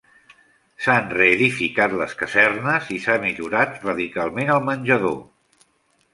S'han 0.85 1.11
reedificat 1.17 1.93
les 1.99 2.15
casernes 2.21 2.89
i 2.97 2.99
s'han 3.05 3.23
millorat 3.27 3.79
radicalment 3.91 4.53
el 4.57 4.67
menjador. 4.73 5.17